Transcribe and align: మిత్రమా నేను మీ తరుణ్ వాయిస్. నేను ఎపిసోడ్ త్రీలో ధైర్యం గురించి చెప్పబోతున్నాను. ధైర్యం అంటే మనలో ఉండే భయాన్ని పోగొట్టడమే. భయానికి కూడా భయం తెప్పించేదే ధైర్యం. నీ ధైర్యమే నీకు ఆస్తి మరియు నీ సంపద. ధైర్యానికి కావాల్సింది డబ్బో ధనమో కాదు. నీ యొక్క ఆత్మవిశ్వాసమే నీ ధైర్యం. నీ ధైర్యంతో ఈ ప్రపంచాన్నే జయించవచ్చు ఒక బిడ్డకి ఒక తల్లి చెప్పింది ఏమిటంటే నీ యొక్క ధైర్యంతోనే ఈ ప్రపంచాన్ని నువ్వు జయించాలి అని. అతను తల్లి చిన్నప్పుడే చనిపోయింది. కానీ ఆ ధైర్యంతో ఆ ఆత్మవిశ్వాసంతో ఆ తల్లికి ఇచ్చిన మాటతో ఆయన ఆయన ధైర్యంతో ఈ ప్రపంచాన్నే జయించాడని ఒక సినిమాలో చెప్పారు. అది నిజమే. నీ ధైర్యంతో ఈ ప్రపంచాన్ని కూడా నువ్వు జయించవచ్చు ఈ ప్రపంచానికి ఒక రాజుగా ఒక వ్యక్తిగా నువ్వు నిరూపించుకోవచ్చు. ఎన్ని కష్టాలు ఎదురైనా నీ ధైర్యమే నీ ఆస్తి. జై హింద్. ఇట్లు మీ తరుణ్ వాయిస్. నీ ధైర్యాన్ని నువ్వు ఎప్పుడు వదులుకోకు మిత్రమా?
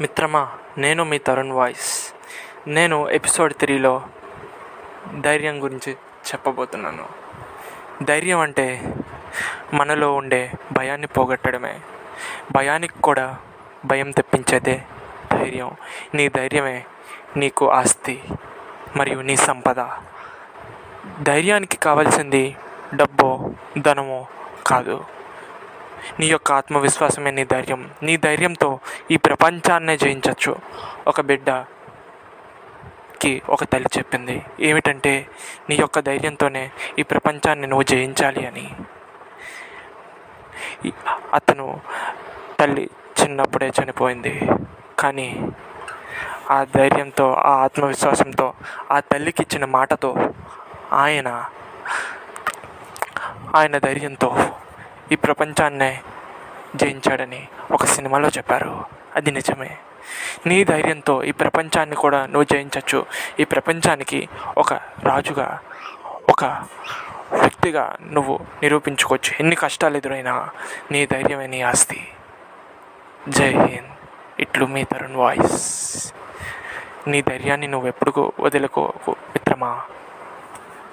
మిత్రమా 0.00 0.48
నేను 0.78 1.04
మీ 1.04 1.18
తరుణ్ 1.18 1.52
వాయిస్. 1.52 2.14
నేను 2.66 3.10
ఎపిసోడ్ 3.10 3.54
త్రీలో 3.54 4.02
ధైర్యం 5.20 5.62
గురించి 5.62 5.92
చెప్పబోతున్నాను. 6.26 7.06
ధైర్యం 8.02 8.40
అంటే 8.40 8.94
మనలో 9.74 10.14
ఉండే 10.14 10.52
భయాన్ని 10.72 11.06
పోగొట్టడమే. 11.06 11.80
భయానికి 12.52 13.02
కూడా 13.02 13.38
భయం 13.84 14.10
తెప్పించేదే 14.10 14.82
ధైర్యం. 15.32 15.76
నీ 16.14 16.28
ధైర్యమే 16.28 16.84
నీకు 17.36 17.70
ఆస్తి 17.70 18.22
మరియు 18.96 19.20
నీ 19.20 19.36
సంపద. 19.36 19.86
ధైర్యానికి 21.22 21.76
కావాల్సింది 21.76 22.56
డబ్బో 22.94 23.50
ధనమో 23.78 24.26
కాదు. 24.66 25.04
నీ 26.20 26.26
యొక్క 26.26 26.52
ఆత్మవిశ్వాసమే 26.52 27.30
నీ 27.30 27.44
ధైర్యం. 27.44 27.90
నీ 28.02 28.16
ధైర్యంతో 28.16 28.80
ఈ 29.10 29.16
ప్రపంచాన్నే 29.16 29.96
జయించవచ్చు 29.96 30.56
ఒక 31.06 31.20
బిడ్డకి 31.20 33.42
ఒక 33.48 33.64
తల్లి 33.64 33.88
చెప్పింది 33.98 34.42
ఏమిటంటే 34.60 35.26
నీ 35.70 35.76
యొక్క 35.76 36.00
ధైర్యంతోనే 36.00 36.70
ఈ 36.98 37.02
ప్రపంచాన్ని 37.02 37.66
నువ్వు 37.66 37.82
జయించాలి 37.82 38.46
అని. 38.46 38.74
అతను 41.34 41.80
తల్లి 42.60 42.90
చిన్నప్పుడే 43.22 43.72
చనిపోయింది. 43.82 44.48
కానీ 44.98 45.46
ఆ 46.50 46.66
ధైర్యంతో 46.76 47.32
ఆ 47.32 47.50
ఆత్మవిశ్వాసంతో 47.50 48.54
ఆ 48.90 49.00
తల్లికి 49.00 49.42
ఇచ్చిన 49.42 49.64
మాటతో 49.64 50.16
ఆయన 50.92 51.44
ఆయన 53.54 53.78
ధైర్యంతో 53.78 54.36
ఈ 55.12 55.16
ప్రపంచాన్నే 55.16 56.00
జయించాడని 56.76 57.48
ఒక 57.70 57.84
సినిమాలో 57.84 58.28
చెప్పారు. 58.28 58.84
అది 59.16 59.30
నిజమే. 59.30 59.76
నీ 60.46 60.64
ధైర్యంతో 60.64 61.22
ఈ 61.22 61.30
ప్రపంచాన్ని 61.30 61.96
కూడా 61.96 62.26
నువ్వు 62.26 62.44
జయించవచ్చు 62.44 63.06
ఈ 63.40 63.44
ప్రపంచానికి 63.44 64.28
ఒక 64.58 64.74
రాజుగా 65.02 65.60
ఒక 66.28 66.44
వ్యక్తిగా 67.32 67.96
నువ్వు 68.12 68.38
నిరూపించుకోవచ్చు. 68.62 69.34
ఎన్ని 69.40 69.56
కష్టాలు 69.56 69.96
ఎదురైనా 69.96 70.50
నీ 70.90 71.06
ధైర్యమే 71.06 71.46
నీ 71.46 71.62
ఆస్తి. 71.62 72.08
జై 73.28 73.48
హింద్. 73.48 74.40
ఇట్లు 74.40 74.66
మీ 74.66 74.84
తరుణ్ 74.84 75.16
వాయిస్. 75.16 76.14
నీ 77.06 77.22
ధైర్యాన్ని 77.22 77.66
నువ్వు 77.66 77.88
ఎప్పుడు 77.88 78.32
వదులుకోకు 78.40 79.10
మిత్రమా? 79.10 79.84